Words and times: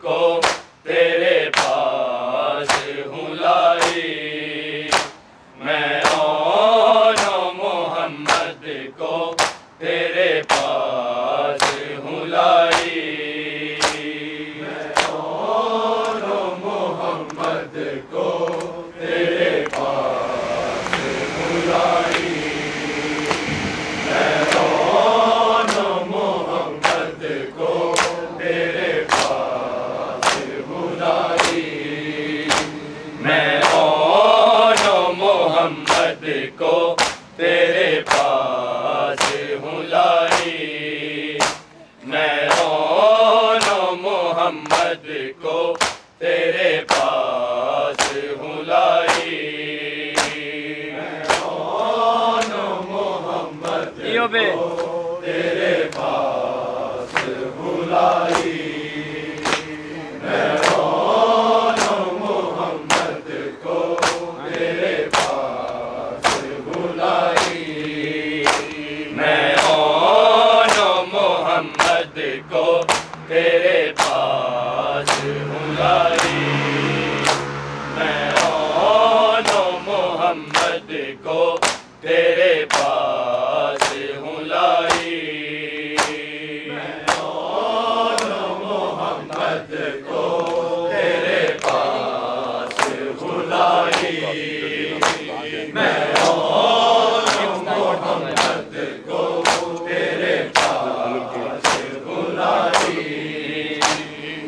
کو 0.00 0.40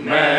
میں 0.08 0.37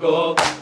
go. 0.00 0.59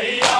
بھیا 0.00 0.35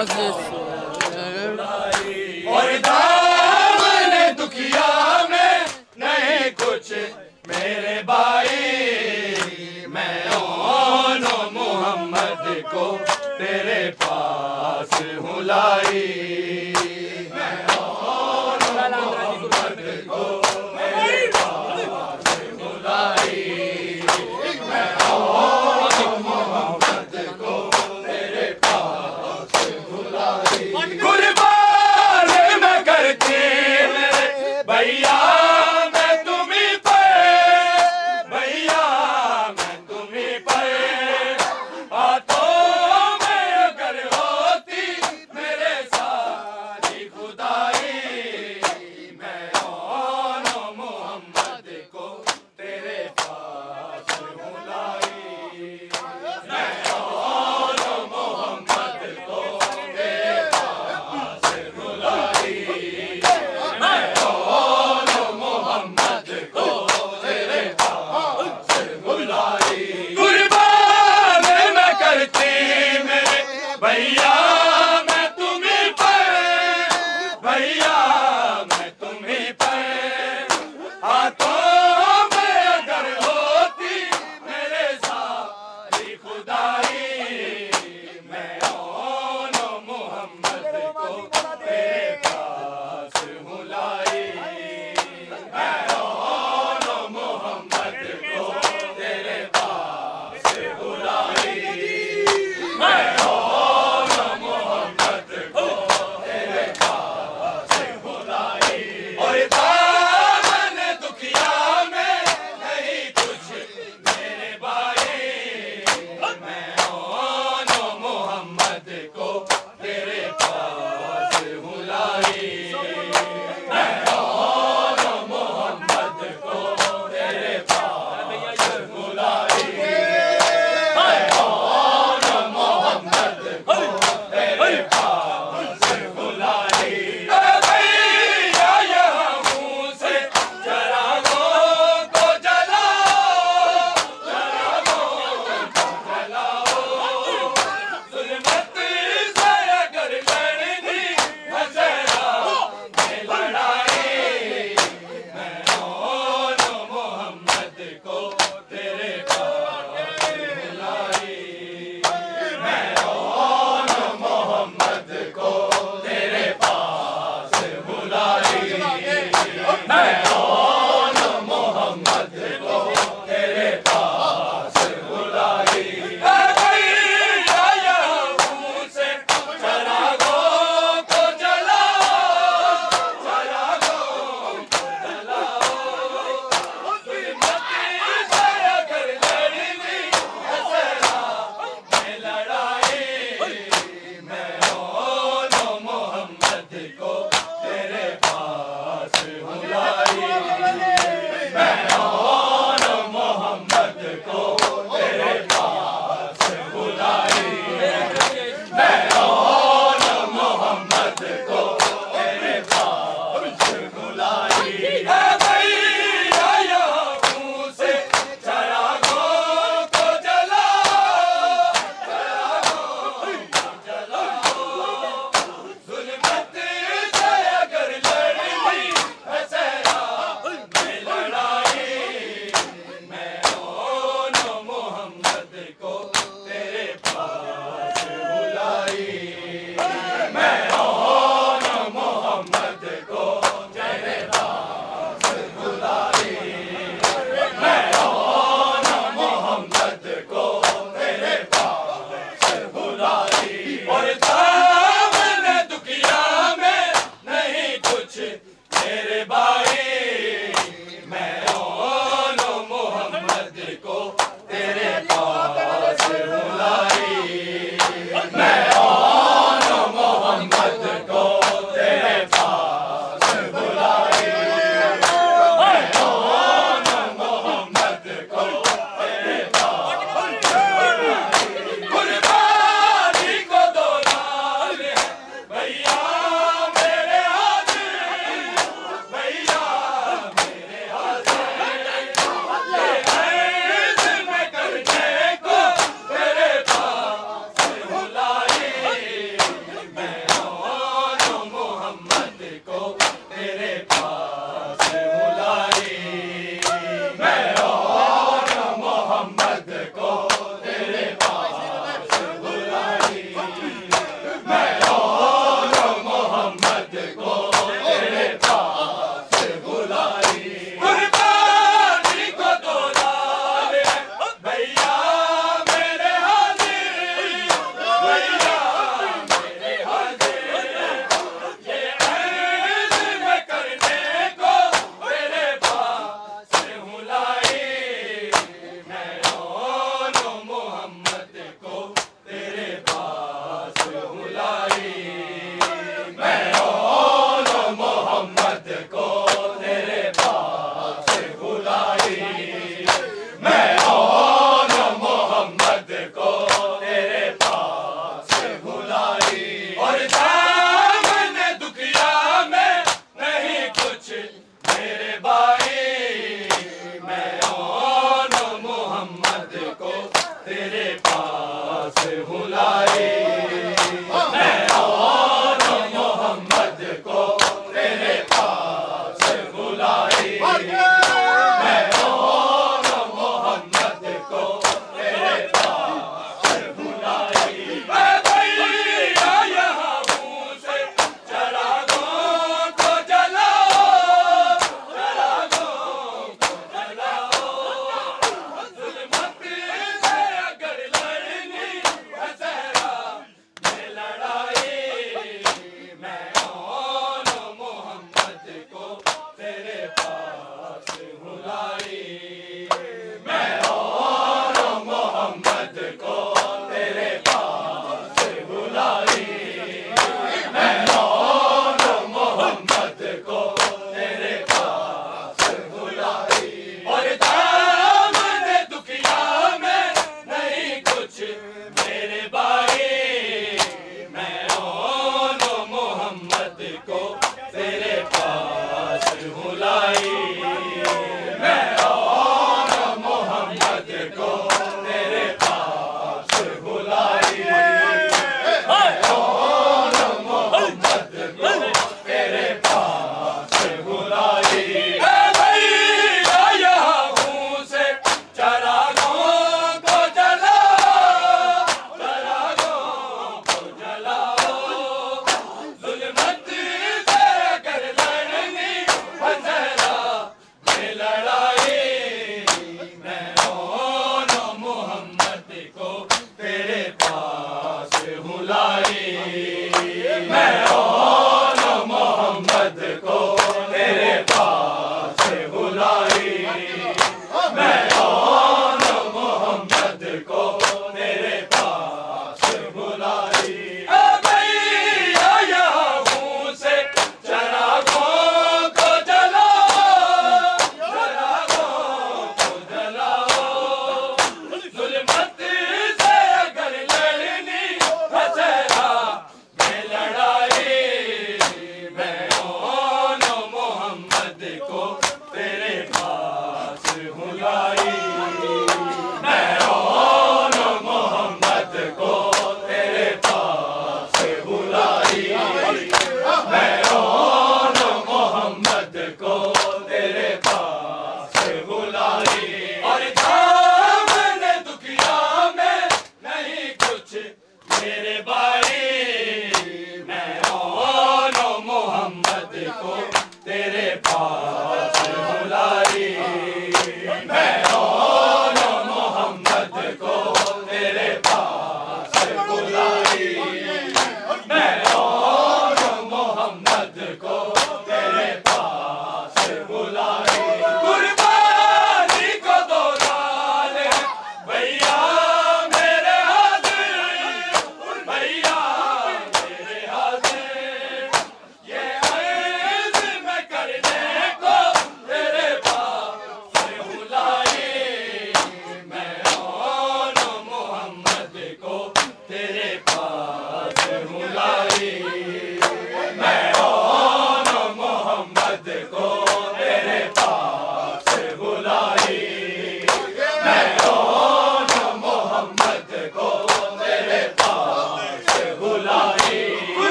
میرے 0.00 0.59